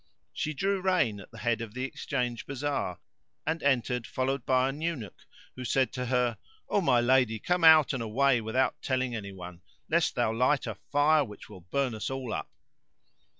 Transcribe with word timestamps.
She 0.33 0.55
drew 0.55 0.81
rein 0.81 1.19
at 1.19 1.29
the 1.29 1.37
head 1.37 1.61
of 1.61 1.75
the 1.75 1.83
exchange 1.83 2.47
bazar 2.47 2.97
and 3.45 3.61
entered 3.61 4.07
followed 4.07 4.47
by 4.47 4.67
an 4.67 4.81
eunuch 4.81 5.27
who 5.55 5.63
said 5.63 5.93
to 5.93 6.07
her, 6.07 6.39
"O 6.67 6.81
my 6.81 6.99
lady 6.99 7.37
come 7.37 7.63
out 7.63 7.93
and 7.93 8.01
away 8.01 8.41
without 8.41 8.81
telling 8.81 9.15
anyone, 9.15 9.61
lest 9.91 10.15
thou 10.15 10.33
light 10.33 10.65
a 10.65 10.73
fire 10.91 11.23
which 11.23 11.49
will 11.49 11.61
burn 11.61 11.93
us 11.93 12.09
all 12.09 12.33
up." 12.33 12.49